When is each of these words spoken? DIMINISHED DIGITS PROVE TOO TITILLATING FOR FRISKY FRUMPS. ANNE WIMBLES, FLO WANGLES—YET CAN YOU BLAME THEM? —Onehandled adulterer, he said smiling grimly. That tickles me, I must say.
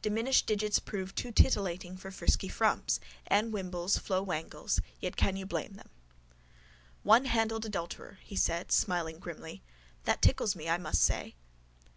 DIMINISHED 0.00 0.46
DIGITS 0.46 0.78
PROVE 0.78 1.12
TOO 1.12 1.32
TITILLATING 1.32 1.96
FOR 1.96 2.12
FRISKY 2.12 2.46
FRUMPS. 2.46 3.00
ANNE 3.26 3.50
WIMBLES, 3.50 3.98
FLO 3.98 4.22
WANGLES—YET 4.22 5.16
CAN 5.16 5.34
YOU 5.34 5.44
BLAME 5.44 5.72
THEM? 5.72 5.88
—Onehandled 7.04 7.64
adulterer, 7.66 8.20
he 8.22 8.36
said 8.36 8.70
smiling 8.70 9.18
grimly. 9.18 9.64
That 10.04 10.22
tickles 10.22 10.54
me, 10.54 10.68
I 10.68 10.78
must 10.78 11.02
say. 11.02 11.34